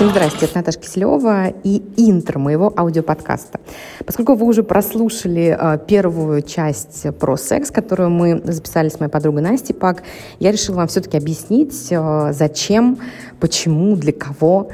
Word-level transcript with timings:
Всем 0.00 0.12
здрасте, 0.12 0.46
это 0.46 0.56
Наташа 0.56 0.78
Киселева 0.78 1.48
и 1.62 1.82
интро 1.98 2.38
моего 2.38 2.72
аудиоподкаста. 2.74 3.60
Поскольку 4.06 4.34
вы 4.34 4.46
уже 4.46 4.62
прослушали 4.62 5.54
э, 5.60 5.78
первую 5.86 6.40
часть 6.40 7.06
про 7.18 7.36
секс, 7.36 7.70
которую 7.70 8.08
мы 8.08 8.40
записали 8.42 8.88
с 8.88 8.98
моей 8.98 9.12
подругой 9.12 9.42
Настей 9.42 9.74
Пак, 9.74 10.02
я 10.38 10.52
решила 10.52 10.76
вам 10.76 10.88
все-таки 10.88 11.18
объяснить, 11.18 11.88
э, 11.90 12.32
зачем, 12.32 12.98
почему, 13.40 13.94
для 13.94 14.14
кого 14.14 14.70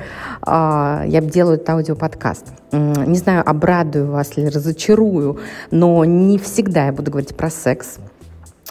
э, 0.46 1.02
я 1.08 1.20
делаю 1.20 1.56
этот 1.56 1.70
аудиоподкаст. 1.70 2.46
Не 2.70 3.18
знаю, 3.18 3.42
обрадую 3.44 4.12
вас 4.12 4.30
или 4.36 4.46
разочарую, 4.46 5.40
но 5.72 6.04
не 6.04 6.38
всегда 6.38 6.86
я 6.86 6.92
буду 6.92 7.10
говорить 7.10 7.36
про 7.36 7.50
секс. 7.50 7.98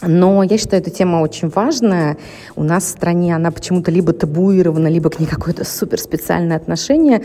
Но 0.01 0.43
я 0.43 0.57
считаю, 0.57 0.81
эта 0.81 0.91
тема 0.91 1.21
очень 1.21 1.47
важная. 1.47 2.17
У 2.55 2.63
нас 2.63 2.83
в 2.83 2.87
стране 2.89 3.33
она 3.33 3.49
почему-то 3.51 3.91
либо 3.91 4.11
табуирована, 4.11 4.87
либо 4.87 5.09
к 5.09 5.19
ней 5.19 5.25
какое-то 5.25 5.63
суперспециальное 5.63 6.57
отношение. 6.57 7.21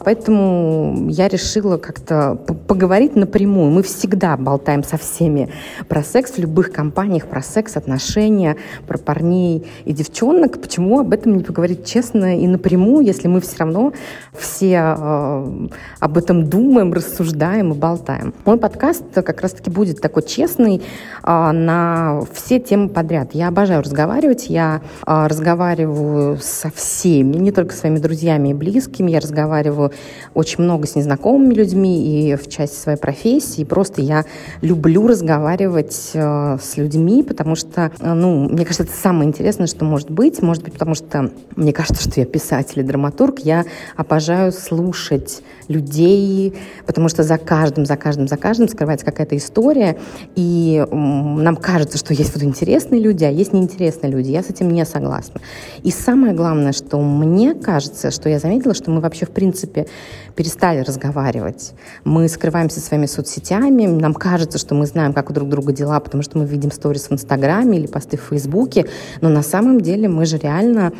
Поэтому 0.00 1.08
я 1.10 1.28
решила 1.28 1.76
как-то 1.76 2.36
поговорить 2.66 3.16
напрямую. 3.16 3.70
Мы 3.70 3.82
всегда 3.82 4.36
болтаем 4.38 4.82
со 4.82 4.96
всеми 4.96 5.50
про 5.88 6.02
секс 6.02 6.32
в 6.32 6.38
любых 6.38 6.72
компаниях, 6.72 7.26
про 7.26 7.42
секс, 7.42 7.76
отношения, 7.76 8.56
про 8.86 8.96
парней 8.96 9.66
и 9.84 9.92
девчонок. 9.92 10.60
Почему 10.60 11.00
об 11.00 11.12
этом 11.12 11.36
не 11.36 11.44
поговорить 11.44 11.84
честно 11.84 12.38
и 12.38 12.46
напрямую, 12.46 13.04
если 13.04 13.28
мы 13.28 13.42
все 13.42 13.58
равно 13.58 13.92
все 14.32 14.94
э, 14.96 15.68
об 16.00 16.18
этом 16.18 16.48
думаем, 16.48 16.94
рассуждаем 16.94 17.72
и 17.72 17.76
болтаем. 17.76 18.32
Мой 18.46 18.56
подкаст 18.56 19.04
как 19.12 19.42
раз-таки 19.42 19.70
будет 19.70 20.00
такой 20.00 20.22
честный 20.22 20.82
э, 21.22 21.50
на 21.52 22.05
все 22.32 22.58
темы 22.58 22.88
подряд. 22.88 23.30
Я 23.34 23.48
обожаю 23.48 23.82
разговаривать, 23.82 24.46
я 24.48 24.80
а, 25.02 25.28
разговариваю 25.28 26.38
со 26.40 26.70
всеми, 26.70 27.36
не 27.36 27.52
только 27.52 27.74
своими 27.74 27.98
друзьями 27.98 28.50
и 28.50 28.54
близкими, 28.54 29.10
я 29.10 29.20
разговариваю 29.20 29.92
очень 30.34 30.64
много 30.64 30.86
с 30.86 30.94
незнакомыми 30.94 31.54
людьми 31.54 32.30
и 32.30 32.36
в 32.36 32.48
части 32.48 32.76
своей 32.76 32.98
профессии. 32.98 33.64
Просто 33.64 34.00
я 34.00 34.24
люблю 34.62 35.06
разговаривать 35.06 36.12
а, 36.14 36.58
с 36.58 36.76
людьми, 36.76 37.22
потому 37.22 37.54
что, 37.56 37.90
а, 38.00 38.14
ну, 38.14 38.48
мне 38.48 38.64
кажется, 38.64 38.84
это 38.84 38.92
самое 38.92 39.28
интересное, 39.28 39.66
что 39.66 39.84
может 39.84 40.10
быть. 40.10 40.42
Может 40.42 40.64
быть, 40.64 40.72
потому 40.72 40.94
что 40.94 41.30
мне 41.56 41.72
кажется, 41.72 42.02
что 42.02 42.20
я 42.20 42.26
писатель 42.26 42.80
и 42.80 42.82
драматург, 42.82 43.40
я 43.40 43.64
обожаю 43.96 44.52
слушать 44.52 45.42
людей, 45.68 46.54
потому 46.86 47.08
что 47.08 47.22
за 47.22 47.38
каждым, 47.38 47.86
за 47.86 47.96
каждым, 47.96 48.28
за 48.28 48.36
каждым 48.36 48.68
скрывается 48.68 49.06
какая-то 49.06 49.36
история, 49.36 49.96
и 50.34 50.84
нам 50.90 51.56
кажется, 51.56 51.95
кажется, 51.96 52.14
что 52.14 52.14
есть 52.14 52.34
вот 52.34 52.42
интересные 52.42 53.00
люди, 53.00 53.24
а 53.24 53.30
есть 53.30 53.52
неинтересные 53.52 54.12
люди. 54.12 54.30
Я 54.30 54.42
с 54.42 54.50
этим 54.50 54.70
не 54.70 54.84
согласна. 54.84 55.40
И 55.84 55.90
самое 55.90 56.34
главное, 56.34 56.72
что 56.72 57.00
мне 57.00 57.54
кажется, 57.54 58.10
что 58.10 58.28
я 58.28 58.38
заметила, 58.38 58.74
что 58.74 58.90
мы 58.90 59.00
вообще, 59.00 59.26
в 59.26 59.30
принципе, 59.30 59.86
перестали 60.34 60.80
разговаривать. 60.80 61.72
Мы 62.04 62.28
скрываемся 62.28 62.80
своими 62.80 63.06
соцсетями, 63.06 63.86
нам 63.86 64.14
кажется, 64.14 64.58
что 64.58 64.74
мы 64.74 64.86
знаем, 64.86 65.12
как 65.12 65.30
у 65.30 65.32
друг 65.32 65.48
друга 65.48 65.72
дела, 65.72 66.00
потому 66.00 66.22
что 66.22 66.38
мы 66.38 66.46
видим 66.46 66.70
сторис 66.70 67.08
в 67.08 67.12
Инстаграме 67.12 67.78
или 67.78 67.86
посты 67.86 68.16
в 68.16 68.22
Фейсбуке, 68.30 68.86
но 69.20 69.28
на 69.28 69.42
самом 69.42 69.80
деле 69.80 70.08
мы 70.08 70.26
же 70.26 70.38
реально 70.38 70.92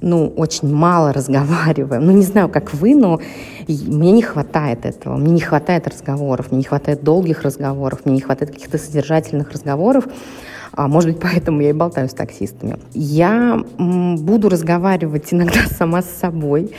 ну, 0.00 0.32
очень 0.36 0.72
мало 0.72 1.12
разговариваем. 1.12 2.04
Ну, 2.04 2.12
не 2.12 2.22
знаю, 2.22 2.48
как 2.48 2.74
вы, 2.74 2.94
но 2.94 3.20
мне 3.68 4.12
не 4.12 4.22
хватает 4.22 4.84
этого. 4.84 5.16
Мне 5.16 5.32
не 5.32 5.40
хватает 5.40 5.86
разговоров, 5.88 6.50
мне 6.50 6.58
не 6.58 6.64
хватает 6.64 7.02
долгих 7.02 7.42
разговоров, 7.42 8.00
мне 8.04 8.14
не 8.14 8.20
хватает 8.20 8.52
каких-то 8.52 8.78
содержательных 8.78 9.50
разговоров. 9.50 10.06
А, 10.76 10.88
может 10.88 11.12
быть, 11.12 11.20
поэтому 11.22 11.62
я 11.62 11.70
и 11.70 11.72
болтаю 11.72 12.08
с 12.08 12.12
таксистами. 12.12 12.78
Я 12.92 13.64
буду 13.78 14.48
разговаривать 14.48 15.32
иногда 15.32 15.60
сама 15.76 16.02
с 16.02 16.10
собой. 16.10 16.70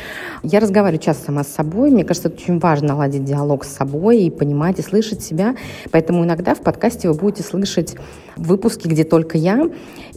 Я 0.43 0.59
разговариваю 0.59 1.01
часто 1.01 1.25
сама 1.25 1.43
с 1.43 1.47
собой. 1.47 1.89
Мне 1.89 2.05
кажется, 2.05 2.29
это 2.29 2.37
очень 2.37 2.59
важно 2.59 2.89
наладить 2.89 3.25
диалог 3.25 3.65
с 3.65 3.75
собой 3.75 4.21
и 4.21 4.29
понимать, 4.29 4.79
и 4.79 4.83
слышать 4.83 5.21
себя. 5.21 5.55
Поэтому 5.91 6.23
иногда 6.23 6.53
в 6.53 6.61
подкасте 6.61 7.09
вы 7.09 7.15
будете 7.15 7.43
слышать 7.43 7.95
выпуски, 8.37 8.87
где 8.87 9.03
только 9.03 9.37
я. 9.37 9.69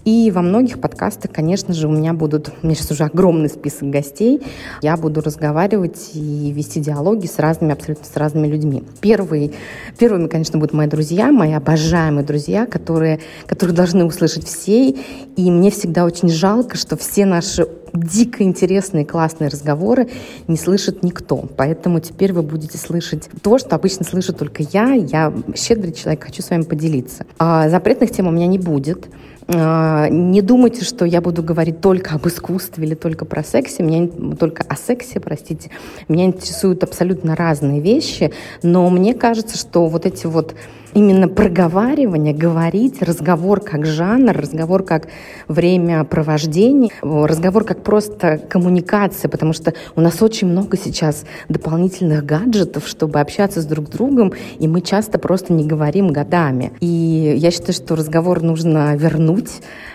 И 0.05 0.31
во 0.31 0.41
многих 0.41 0.81
подкастах, 0.81 1.31
конечно 1.31 1.75
же, 1.75 1.87
у 1.87 1.91
меня 1.91 2.15
будут, 2.15 2.51
у 2.63 2.67
меня 2.67 2.75
сейчас 2.75 2.93
уже 2.93 3.05
огромный 3.05 3.51
список 3.51 3.91
гостей. 3.91 4.41
Я 4.81 4.97
буду 4.97 5.21
разговаривать 5.21 6.13
и 6.15 6.53
вести 6.53 6.81
диалоги 6.81 7.27
с 7.27 7.39
разными, 7.39 7.73
абсолютно 7.73 8.07
с 8.07 8.17
разными 8.17 8.47
людьми. 8.47 8.83
Первый, 9.01 9.53
первыми, 9.99 10.29
конечно, 10.29 10.59
будут 10.59 10.73
мои 10.73 10.87
друзья, 10.87 11.31
мои 11.31 11.53
обожаемые 11.53 12.25
друзья, 12.25 12.65
которые, 12.65 13.21
которые 13.47 13.70
должны 13.73 14.05
услышать 14.05 14.47
все. 14.47 14.91
И 14.91 15.51
мне 15.51 15.71
всегда 15.71 16.05
очень 16.05 16.29
жалко, 16.29 16.77
что 16.77 16.97
все 16.97 17.25
наши 17.27 17.67
дико 17.93 18.43
интересные, 18.43 19.05
классные 19.05 19.49
разговоры 19.49 20.09
не 20.49 20.57
слышит 20.57 21.03
никто. 21.03 21.45
Поэтому 21.57 22.01
теперь 22.01 22.33
вы 22.33 22.43
будете 22.43 22.79
слышать 22.79 23.29
то, 23.43 23.59
что 23.59 23.77
обычно 23.77 24.05
слышу 24.05 24.33
только 24.33 24.63
я. 24.63 24.93
Я 24.93 25.33
щедрый 25.55 25.93
человек, 25.93 26.25
хочу 26.25 26.43
с 26.43 26.51
вами 26.51 26.63
поделиться. 26.63 27.27
А 27.39 27.69
запретных 27.69 28.11
тем 28.11 28.27
у 28.27 28.31
меня 28.31 28.47
не 28.47 28.59
будет. 28.59 29.09
А, 29.53 30.09
не 30.09 30.43
думайте, 30.43 30.85
что 30.85 31.05
я 31.05 31.21
буду 31.21 31.43
говорить 31.43 31.81
только 31.81 32.15
об 32.15 32.27
искусстве 32.29 32.87
или 32.87 32.95
только 32.95 33.25
про 33.25 33.43
сексе, 33.43 33.83
меня 33.83 34.09
только 34.39 34.63
о 34.69 34.77
сексе, 34.77 35.19
простите. 35.19 35.71
Меня 36.09 36.27
интересуют 36.27 36.85
абсолютно 36.85 37.35
разные 37.35 37.81
вещи, 37.81 38.33
но 38.63 38.89
мне 38.91 39.13
кажется, 39.15 39.59
что 39.59 39.87
вот 39.87 40.07
эти 40.07 40.27
вот 40.27 40.55
именно 40.95 41.29
проговаривание, 41.29 42.35
говорить, 42.35 43.03
разговор 43.03 43.61
как 43.61 43.87
жанр, 43.87 44.37
разговор 44.37 44.83
как 44.83 45.09
время 45.49 46.05
провождения, 46.05 46.91
разговор 47.03 47.65
как 47.65 47.80
просто 47.81 48.39
коммуникация, 48.39 49.29
потому 49.29 49.53
что 49.53 49.75
у 49.97 50.01
нас 50.01 50.23
очень 50.23 50.49
много 50.49 50.77
сейчас 50.77 51.25
дополнительных 51.49 52.25
гаджетов, 52.25 52.87
чтобы 52.87 53.21
общаться 53.21 53.61
с 53.61 53.67
друг 53.67 53.91
другом, 53.91 54.33
и 54.59 54.69
мы 54.69 54.81
часто 54.81 55.19
просто 55.19 55.53
не 55.53 55.65
говорим 55.65 56.09
годами. 56.09 56.73
И 56.81 57.35
я 57.37 57.51
считаю, 57.51 57.73
что 57.73 57.97
разговор 57.97 58.43
нужно 58.43 58.95
вернуть 58.97 59.51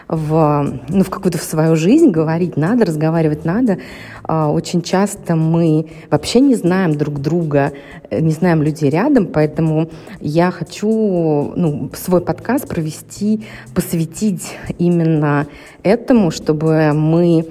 в, 0.08 0.80
ну, 0.90 1.04
в 1.04 1.10
какую-то 1.10 1.38
в 1.38 1.44
свою 1.44 1.76
жизнь, 1.76 2.10
говорить 2.10 2.58
надо, 2.58 2.86
разговаривать 2.86 3.46
надо. 3.46 3.78
А, 4.24 4.52
очень 4.52 4.82
часто 4.82 5.36
мы 5.36 5.88
вообще 6.10 6.40
не 6.40 6.56
знаем 6.56 6.96
друг 6.96 7.20
друга, 7.20 7.74
э, 8.10 8.20
не 8.20 8.32
знаем 8.32 8.62
людей 8.62 8.90
рядом, 8.90 9.28
поэтому 9.28 9.90
я 10.20 10.52
хочу 10.52 11.54
ну, 11.56 11.90
свой 11.94 12.22
подкаст 12.22 12.68
провести, 12.68 13.46
посвятить 13.74 14.58
именно 14.78 15.48
этому, 15.84 16.32
чтобы 16.32 16.94
мы 16.94 17.46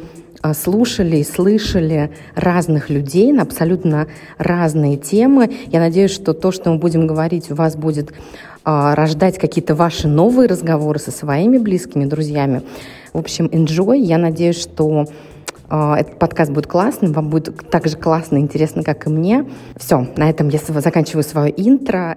слушали 0.52 1.16
и 1.16 1.24
слышали 1.24 2.10
разных 2.34 2.90
людей 2.90 3.32
на 3.32 3.42
абсолютно 3.42 4.08
разные 4.36 4.98
темы. 4.98 5.50
Я 5.68 5.80
надеюсь, 5.80 6.10
что 6.10 6.34
то, 6.34 6.52
что 6.52 6.70
мы 6.70 6.78
будем 6.78 7.06
говорить, 7.06 7.50
у 7.50 7.54
вас 7.54 7.76
будет 7.76 8.12
а, 8.64 8.94
рождать 8.94 9.38
какие-то 9.38 9.74
ваши 9.74 10.08
новые 10.08 10.48
разговоры 10.48 10.98
со 10.98 11.10
своими 11.10 11.58
близкими, 11.58 12.04
друзьями. 12.04 12.62
В 13.12 13.18
общем, 13.18 13.46
enjoy. 13.46 13.98
Я 13.98 14.18
надеюсь, 14.18 14.60
что 14.60 15.06
а, 15.68 15.98
этот 15.98 16.18
подкаст 16.18 16.50
будет 16.50 16.66
классным, 16.66 17.12
вам 17.12 17.30
будет 17.30 17.70
так 17.70 17.86
же 17.86 17.96
классно 17.96 18.36
и 18.36 18.40
интересно, 18.40 18.82
как 18.82 19.06
и 19.06 19.10
мне. 19.10 19.46
Все, 19.76 20.06
на 20.16 20.28
этом 20.28 20.48
я 20.48 20.58
заканчиваю 20.58 21.24
свое 21.24 21.52
интро. 21.56 22.16